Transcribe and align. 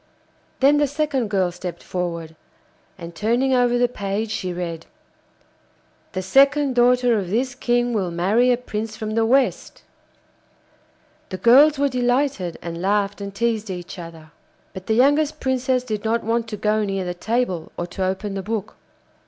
Then 0.61 0.77
the 0.77 0.87
second 0.87 1.29
girl 1.29 1.51
stepped 1.51 1.83
forward, 1.83 2.35
and 2.97 3.13
turning 3.13 3.53
over 3.53 3.77
the 3.77 3.87
page 3.87 4.31
she 4.31 4.51
read: 4.51 4.87
'The 6.13 6.23
second 6.23 6.73
daughter 6.73 7.19
of 7.19 7.29
this 7.29 7.53
King 7.53 7.93
will 7.93 8.09
marry 8.09 8.51
a 8.51 8.57
prince 8.57 8.97
from 8.97 9.11
the 9.11 9.27
West.' 9.27 9.83
The 11.29 11.37
girls 11.37 11.77
were 11.77 11.87
delighted, 11.87 12.57
and 12.63 12.81
laughed 12.81 13.21
and 13.21 13.31
teased 13.35 13.69
each 13.69 13.99
other. 13.99 14.31
But 14.73 14.87
the 14.87 14.95
youngest 14.95 15.39
Princess 15.39 15.83
did 15.83 16.03
not 16.03 16.23
want 16.23 16.47
to 16.47 16.57
go 16.57 16.83
near 16.83 17.05
the 17.05 17.13
table 17.13 17.71
or 17.77 17.85
to 17.85 18.03
open 18.03 18.33
the 18.33 18.41
book. 18.41 18.77